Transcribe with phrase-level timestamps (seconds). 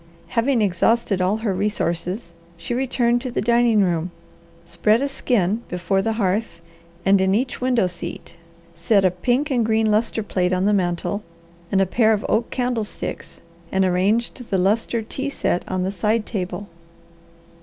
[0.29, 4.09] Having exhausted all her resources, she returned to the dining room,
[4.65, 6.59] spread a skin before the hearth
[7.05, 8.35] and in each window seat,
[8.73, 11.21] set a pink and green lustre plate on the mantel,
[11.71, 13.41] and a pair of oak candlesticks,
[13.71, 16.67] and arranged the lustre tea set on the side table.